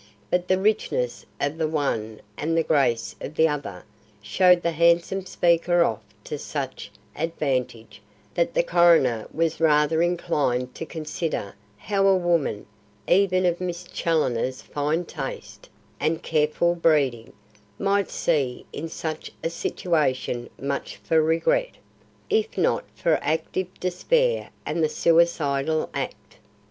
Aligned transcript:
But 0.31 0.47
the 0.47 0.57
richness 0.57 1.27
of 1.39 1.59
the 1.59 1.67
one 1.67 2.21
and 2.35 2.57
the 2.57 2.63
grace 2.63 3.15
of 3.21 3.35
the 3.35 3.47
other 3.47 3.83
showed 4.19 4.63
the 4.63 4.71
handsome 4.71 5.27
speaker 5.27 5.83
off 5.83 6.01
to 6.23 6.39
such 6.39 6.89
advantage 7.15 8.01
that 8.33 8.55
the 8.55 8.63
coroner 8.63 9.27
was 9.31 9.59
rather 9.59 10.01
inclined 10.01 10.73
to 10.73 10.87
consider 10.87 11.53
how 11.77 12.07
a 12.07 12.17
woman, 12.17 12.65
even 13.07 13.45
of 13.45 13.61
Miss 13.61 13.83
Challoner's 13.83 14.63
fine 14.63 15.05
taste 15.05 15.69
and 15.99 16.23
careful 16.23 16.73
breeding, 16.73 17.31
might 17.77 18.09
see 18.09 18.65
in 18.73 18.89
such 18.89 19.31
a 19.43 19.51
situation 19.51 20.49
much 20.59 20.97
for 20.97 21.21
regret, 21.21 21.75
if 22.27 22.57
not 22.57 22.85
for 22.95 23.19
active 23.21 23.67
despair 23.79 24.49
and 24.65 24.83
the 24.83 24.89
suicidal 24.89 25.91
act. 25.93 26.37